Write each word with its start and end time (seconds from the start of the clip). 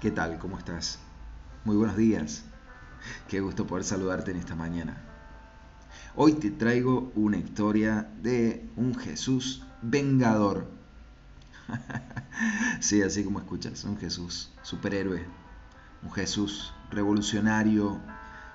¿Qué 0.00 0.10
tal? 0.10 0.38
¿Cómo 0.38 0.56
estás? 0.56 0.98
Muy 1.66 1.76
buenos 1.76 1.94
días. 1.94 2.42
Qué 3.28 3.40
gusto 3.40 3.66
poder 3.66 3.84
saludarte 3.84 4.30
en 4.30 4.38
esta 4.38 4.54
mañana. 4.54 4.96
Hoy 6.16 6.32
te 6.32 6.50
traigo 6.50 7.12
una 7.14 7.36
historia 7.36 8.10
de 8.22 8.66
un 8.76 8.94
Jesús 8.94 9.62
vengador. 9.82 10.70
sí, 12.80 13.02
así 13.02 13.24
como 13.24 13.40
escuchas, 13.40 13.84
un 13.84 13.98
Jesús 13.98 14.50
superhéroe, 14.62 15.26
un 16.02 16.10
Jesús 16.12 16.72
revolucionario, 16.90 18.00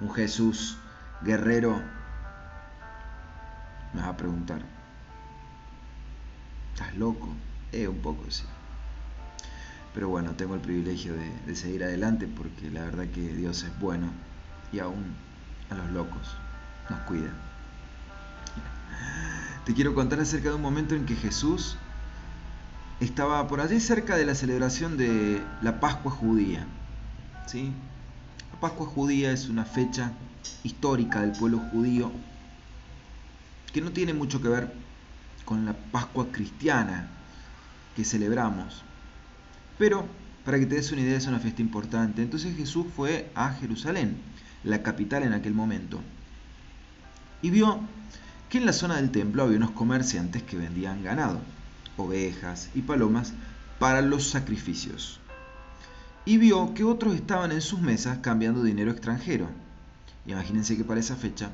un 0.00 0.10
Jesús 0.10 0.76
guerrero. 1.22 1.80
Me 3.94 4.00
vas 4.00 4.08
a 4.08 4.16
preguntar, 4.16 4.64
¿estás 6.74 6.96
loco? 6.96 7.28
Eh, 7.70 7.86
un 7.86 7.98
poco 7.98 8.28
sí. 8.28 8.42
Pero 9.94 10.08
bueno, 10.08 10.32
tengo 10.32 10.54
el 10.54 10.60
privilegio 10.60 11.14
de, 11.14 11.54
seguir 11.56 11.82
adelante 11.82 12.26
porque 12.26 12.70
la 12.70 12.82
verdad 12.82 13.06
que 13.06 13.34
Dios 13.34 13.62
es 13.64 13.78
bueno 13.80 14.10
y 14.72 14.78
aún 14.78 15.14
a 15.70 15.74
los 15.74 15.90
locos 15.90 16.36
nos 16.88 17.00
cuida. 17.00 17.32
Te 19.64 19.74
quiero 19.74 19.94
contar 19.94 20.20
acerca 20.20 20.50
de 20.50 20.54
un 20.54 20.62
momento 20.62 20.94
en 20.94 21.04
que 21.04 21.14
Jesús 21.14 21.76
estaba 23.00 23.46
por 23.48 23.60
allí 23.60 23.80
cerca 23.80 24.16
de 24.16 24.24
la 24.24 24.34
celebración 24.34 24.96
de 24.96 25.42
la 25.62 25.80
Pascua 25.80 26.10
judía. 26.10 26.66
¿sí? 27.46 27.72
La 28.52 28.60
Pascua 28.60 28.86
judía 28.86 29.30
es 29.32 29.48
una 29.48 29.64
fecha 29.64 30.12
histórica 30.62 31.20
del 31.20 31.32
pueblo 31.32 31.58
judío 31.58 32.10
que 33.72 33.80
no 33.80 33.90
tiene 33.90 34.14
mucho 34.14 34.40
que 34.40 34.48
ver 34.48 34.72
con 35.44 35.64
la 35.64 35.72
Pascua 35.72 36.28
cristiana 36.32 37.08
que 37.94 38.04
celebramos. 38.04 38.82
Pero, 39.78 40.04
para 40.44 40.58
que 40.58 40.66
te 40.66 40.74
des 40.74 40.92
una 40.92 41.02
idea, 41.02 41.16
es 41.16 41.26
una 41.26 41.38
fiesta 41.38 41.62
importante. 41.62 42.22
Entonces 42.22 42.56
Jesús 42.56 42.86
fue 42.94 43.30
a 43.34 43.52
Jerusalén, 43.54 44.16
la 44.64 44.82
capital 44.82 45.22
en 45.22 45.32
aquel 45.32 45.54
momento, 45.54 46.00
y 47.42 47.50
vio 47.50 47.80
que 48.48 48.58
en 48.58 48.66
la 48.66 48.72
zona 48.72 48.96
del 48.96 49.10
templo 49.10 49.42
había 49.44 49.58
unos 49.58 49.70
comerciantes 49.70 50.42
que 50.42 50.56
vendían 50.56 51.04
ganado, 51.04 51.40
ovejas 51.96 52.70
y 52.74 52.82
palomas 52.82 53.34
para 53.78 54.02
los 54.02 54.28
sacrificios. 54.28 55.20
Y 56.24 56.38
vio 56.38 56.74
que 56.74 56.84
otros 56.84 57.14
estaban 57.14 57.52
en 57.52 57.60
sus 57.60 57.80
mesas 57.80 58.18
cambiando 58.18 58.62
dinero 58.62 58.90
extranjero. 58.90 59.48
Imagínense 60.26 60.76
que 60.76 60.84
para 60.84 61.00
esa 61.00 61.16
fecha 61.16 61.50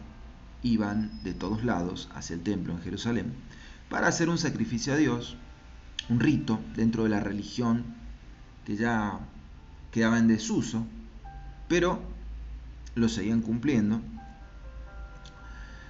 iban 0.63 1.11
de 1.23 1.35
todos 1.35 1.65
lados 1.65 2.09
hacia 2.15 2.35
el 2.35 2.43
templo 2.43 2.73
en 2.73 2.83
Jerusalén 2.83 3.35
para 3.89 4.09
hacer 4.09 4.29
un 4.29 4.39
sacrificio 4.39 4.95
a 4.95 4.97
Dios, 4.97 5.37
un 6.09 6.21
rito 6.21 6.59
dentro 6.75 7.05
de 7.05 7.11
la 7.11 7.21
religión 7.21 7.85
que 8.65 8.77
ya 8.77 9.21
quedaba 9.91 10.19
en 10.19 10.29
desuso, 10.29 10.85
pero 11.69 12.01
lo 12.95 13.09
seguían 13.09 13.43
cumpliendo. 13.43 14.01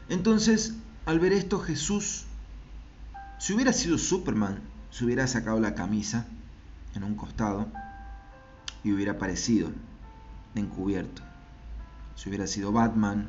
Entonces, 0.09 0.75
al 1.07 1.21
ver 1.21 1.33
esto, 1.33 1.59
Jesús, 1.59 2.25
si 3.39 3.53
hubiera 3.53 3.73
sido 3.73 3.99
Superman, 3.99 4.61
se 4.91 5.05
hubiera 5.05 5.27
sacado 5.27 5.61
la 5.61 5.75
camisa 5.75 6.27
en 6.95 7.05
un 7.05 7.15
costado 7.15 7.67
y 8.83 8.93
hubiera 8.93 9.13
aparecido 9.13 9.71
encubierto. 10.55 11.23
Si 12.17 12.29
hubiera 12.29 12.47
sido 12.47 12.73
Batman, 12.73 13.29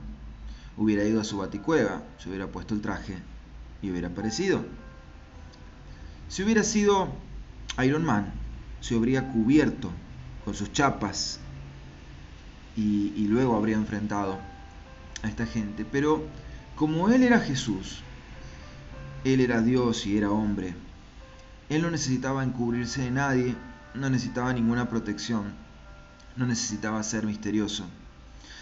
hubiera 0.77 1.03
ido 1.03 1.21
a 1.21 1.23
su 1.23 1.37
baticueva, 1.37 2.03
se 2.19 2.29
hubiera 2.29 2.47
puesto 2.47 2.73
el 2.73 2.81
traje 2.81 3.17
y 3.81 3.89
hubiera 3.89 4.09
aparecido. 4.09 4.63
Si 6.29 6.43
hubiera 6.43 6.63
sido 6.63 7.09
Iron 7.83 8.03
Man, 8.03 8.31
se 8.81 8.95
habría 8.95 9.31
cubierto 9.31 9.91
con 10.43 10.53
sus 10.53 10.71
chapas 10.71 11.39
y, 12.75 13.27
luego 13.27 13.55
habría 13.55 13.75
enfrentado 13.75 14.39
a 15.23 15.27
esta 15.27 15.45
gente. 15.45 15.85
Pero 15.85 16.23
como 16.75 17.09
Él 17.09 17.23
era 17.23 17.39
Jesús, 17.39 18.01
Él 19.23 19.41
era 19.41 19.61
Dios 19.61 20.05
y 20.05 20.17
era 20.17 20.29
hombre, 20.29 20.75
Él 21.69 21.81
no 21.81 21.89
necesitaba 21.89 22.43
encubrirse 22.43 23.01
de 23.01 23.11
nadie, 23.11 23.55
no 23.93 24.09
necesitaba 24.09 24.53
ninguna 24.53 24.89
protección, 24.89 25.53
no 26.35 26.45
necesitaba 26.45 27.01
ser 27.03 27.25
misterioso. 27.25 27.85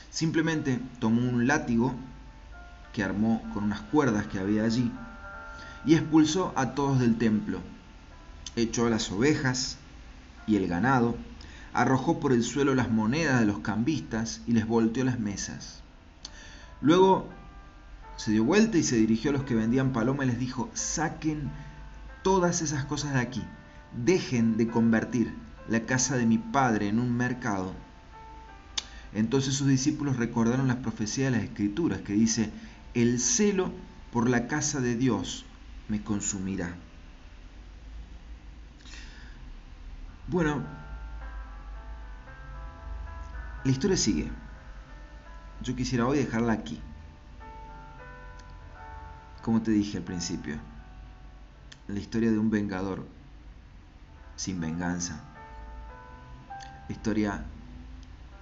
Simplemente 0.10 0.80
tomó 1.00 1.22
un 1.22 1.48
látigo 1.48 1.94
que 2.94 3.04
armó 3.04 3.42
con 3.54 3.64
unas 3.64 3.82
cuerdas 3.82 4.28
que 4.28 4.40
había 4.40 4.64
allí 4.64 4.92
y 5.86 5.96
expulsó 5.96 6.54
a 6.56 6.76
todos 6.76 7.00
del 7.00 7.18
templo. 7.18 7.60
Echó 8.56 8.86
a 8.86 8.90
las 8.90 9.12
ovejas, 9.12 9.78
y 10.48 10.56
el 10.56 10.68
ganado, 10.68 11.16
arrojó 11.74 12.20
por 12.20 12.34
el 12.34 12.44
suelo 12.44 12.76
las 12.76 12.92
monedas 12.92 13.40
de 13.40 13.46
los 13.46 13.60
cambistas 13.60 14.42
y 14.46 14.54
les 14.54 14.68
volteó 14.68 15.04
las 15.04 15.20
mesas. 15.20 15.82
Luego 16.82 17.28
se 18.16 18.32
dio 18.32 18.44
vuelta 18.44 18.78
y 18.78 18.84
se 18.84 18.98
dirigió 18.98 19.32
a 19.32 19.34
los 19.34 19.44
que 19.44 19.56
vendían 19.56 19.94
paloma 19.94 20.24
y 20.24 20.28
les 20.28 20.40
dijo, 20.40 20.70
saquen 20.74 21.50
todas 22.24 22.62
esas 22.62 22.86
cosas 22.86 23.14
de 23.14 23.20
aquí, 23.20 23.44
dejen 24.06 24.58
de 24.58 24.68
convertir 24.68 25.34
la 25.68 25.86
casa 25.86 26.18
de 26.18 26.26
mi 26.26 26.38
padre 26.38 26.88
en 26.90 27.00
un 27.00 27.16
mercado. 27.16 27.74
Entonces 29.14 29.56
sus 29.56 29.68
discípulos 29.68 30.18
recordaron 30.18 30.68
las 30.68 30.78
profecías 30.78 31.32
de 31.32 31.38
las 31.38 31.48
escrituras 31.48 32.02
que 32.02 32.14
dice, 32.14 32.52
el 32.94 33.20
celo 33.20 33.72
por 34.12 34.30
la 34.30 34.48
casa 34.48 34.80
de 34.82 34.96
Dios 34.96 35.46
me 35.88 36.04
consumirá. 36.04 36.76
Bueno, 40.28 40.64
la 43.66 43.72
historia 43.72 43.98
sigue. 43.98 44.32
Yo 45.62 45.76
quisiera 45.76 46.08
hoy 46.08 46.18
dejarla 46.18 46.54
aquí. 46.54 46.82
Como 49.42 49.62
te 49.62 49.72
dije 49.72 49.98
al 49.98 50.04
principio, 50.04 50.56
la 51.90 52.00
historia 52.00 52.32
de 52.32 52.40
un 52.40 52.50
vengador 52.50 53.06
sin 54.38 54.62
venganza. 54.62 55.20
La 56.88 56.96
historia 56.96 57.44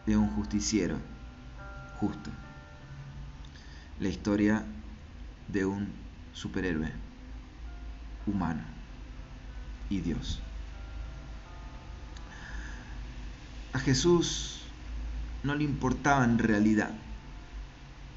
de 0.06 0.18
un 0.18 0.30
justiciero 0.36 0.98
justo. 2.00 2.30
La 4.00 4.08
historia 4.08 4.64
de 5.48 5.66
un 5.66 5.92
superhéroe 6.32 6.92
humano 8.28 8.62
y 9.90 10.00
Dios. 10.00 10.44
A 13.74 13.80
Jesús 13.80 14.62
no 15.44 15.56
le 15.56 15.64
importaba 15.64 16.26
en 16.26 16.38
realidad 16.38 16.92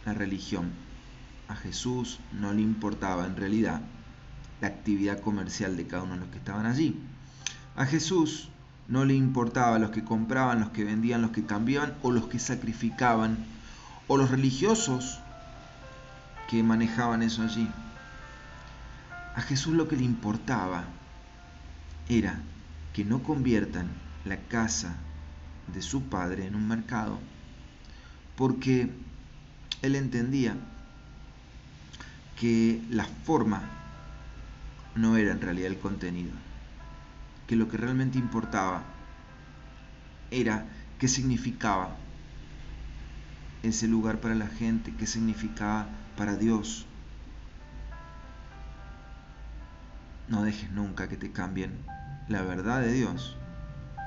la 0.04 0.12
religión. 0.12 0.72
A 1.48 1.54
Jesús 1.54 2.19
no 2.32 2.53
le 2.53 2.60
importaba 2.60 3.25
en 3.25 3.37
realidad 3.37 3.81
la 4.60 4.66
actividad 4.66 5.20
comercial 5.20 5.76
de 5.76 5.87
cada 5.87 6.03
uno 6.03 6.15
de 6.15 6.20
los 6.20 6.28
que 6.31 6.38
estaban 6.38 6.66
allí. 6.66 7.00
A 7.76 7.87
Jesús 7.87 8.48
no 8.88 9.04
le 9.04 9.15
importaba 9.15 9.78
los 9.78 9.91
que 9.91 10.03
compraban, 10.03 10.59
los 10.59 10.70
que 10.70 10.84
vendían, 10.84 11.22
los 11.22 11.31
que 11.31 11.47
cambiaban 11.47 11.94
o 12.03 12.10
los 12.10 12.26
que 12.26 12.41
sacrificaban 12.41 13.38
o 14.09 14.16
los 14.16 14.31
religiosos 14.31 15.21
que 16.50 16.65
manejaban 16.65 17.22
eso 17.22 17.42
allí. 17.42 17.69
A 19.36 19.41
Jesús 19.41 19.75
lo 19.75 19.86
que 19.86 19.97
le 19.97 20.04
importaba 20.04 20.84
era 22.09 22.41
que 22.92 23.04
no 23.04 23.22
conviertan 23.22 23.88
la 24.25 24.36
casa 24.36 24.97
de 25.73 25.83
su 25.83 26.05
padre 26.05 26.47
en 26.47 26.55
un 26.55 26.69
mercado, 26.69 27.19
porque 28.37 28.91
él 29.83 29.97
entendía 29.97 30.57
que 32.39 32.83
la 32.91 33.05
forma 33.05 33.63
no 34.95 35.17
era 35.17 35.33
en 35.33 35.41
realidad 35.41 35.69
el 35.69 35.79
contenido, 35.79 36.33
que 37.47 37.57
lo 37.57 37.69
que 37.69 37.77
realmente 37.77 38.19
importaba 38.19 38.83
era 40.31 40.66
qué 40.99 41.09
significaba 41.09 41.97
ese 43.63 43.89
lugar 43.89 44.21
para 44.21 44.34
la 44.34 44.47
gente, 44.47 44.95
qué 44.99 45.07
significaba 45.07 45.87
para 46.17 46.37
Dios. 46.37 46.87
No 50.28 50.43
dejes 50.43 50.71
nunca 50.71 51.09
que 51.09 51.17
te 51.17 51.33
cambien 51.33 51.72
la 52.28 52.43
verdad 52.43 52.81
de 52.81 52.93
Dios 52.93 53.37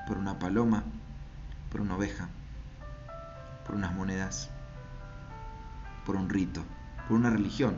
por 0.08 0.18
una 0.18 0.40
paloma 0.40 0.84
por 1.72 1.82
una 1.82 1.96
oveja, 1.96 2.30
por 3.66 3.76
unas 3.76 3.94
monedas, 3.94 4.50
por 6.06 6.16
un 6.16 6.30
rito, 6.30 6.64
por 7.08 7.18
una 7.18 7.30
religión, 7.30 7.76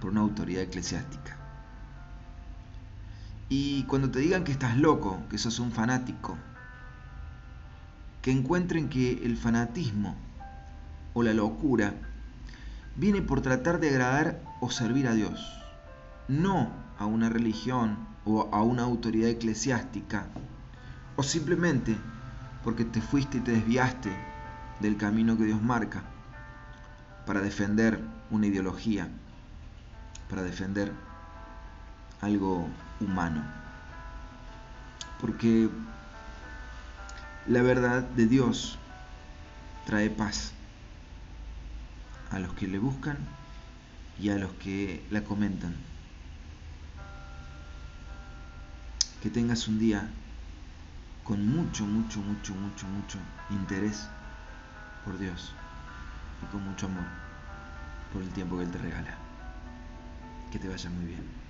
por 0.00 0.10
una 0.10 0.20
autoridad 0.20 0.62
eclesiástica. 0.62 1.36
Y 3.48 3.84
cuando 3.84 4.10
te 4.10 4.18
digan 4.18 4.44
que 4.44 4.52
estás 4.52 4.76
loco, 4.76 5.22
que 5.30 5.38
sos 5.38 5.58
un 5.58 5.72
fanático, 5.72 6.36
que 8.22 8.32
encuentren 8.32 8.88
que 8.88 9.24
el 9.24 9.36
fanatismo 9.36 10.16
o 11.12 11.22
la 11.22 11.34
locura 11.34 11.94
viene 12.96 13.22
por 13.22 13.40
tratar 13.40 13.80
de 13.80 13.90
agradar 13.90 14.40
o 14.60 14.70
servir 14.70 15.08
a 15.08 15.14
Dios, 15.14 15.62
no 16.28 16.70
a 16.98 17.06
una 17.06 17.28
religión 17.28 17.98
o 18.24 18.48
a 18.52 18.62
una 18.62 18.82
autoridad 18.82 19.28
eclesiástica, 19.28 20.26
o 21.16 21.22
simplemente 21.22 21.96
porque 22.64 22.86
te 22.86 23.02
fuiste 23.02 23.38
y 23.38 23.40
te 23.42 23.52
desviaste 23.52 24.10
del 24.80 24.96
camino 24.96 25.36
que 25.36 25.44
Dios 25.44 25.62
marca 25.62 26.02
para 27.26 27.42
defender 27.42 28.00
una 28.30 28.46
ideología, 28.46 29.08
para 30.30 30.42
defender 30.42 30.90
algo 32.22 32.66
humano. 33.00 33.44
Porque 35.20 35.68
la 37.46 37.62
verdad 37.62 38.02
de 38.02 38.26
Dios 38.26 38.78
trae 39.84 40.08
paz 40.08 40.52
a 42.30 42.38
los 42.38 42.54
que 42.54 42.66
le 42.66 42.78
buscan 42.78 43.18
y 44.18 44.30
a 44.30 44.36
los 44.36 44.52
que 44.54 45.04
la 45.10 45.22
comentan. 45.22 45.74
Que 49.22 49.28
tengas 49.30 49.68
un 49.68 49.78
día 49.78 50.10
con 51.24 51.44
mucho, 51.48 51.84
mucho, 51.86 52.20
mucho, 52.20 52.54
mucho, 52.54 52.86
mucho 52.86 53.18
interés 53.50 54.08
por 55.04 55.18
Dios 55.18 55.54
y 56.42 56.46
con 56.52 56.62
mucho 56.62 56.86
amor 56.86 57.04
por 58.12 58.22
el 58.22 58.28
tiempo 58.28 58.58
que 58.58 58.64
Él 58.64 58.70
te 58.70 58.78
regala. 58.78 59.18
Que 60.52 60.58
te 60.58 60.68
vaya 60.68 60.90
muy 60.90 61.06
bien. 61.06 61.43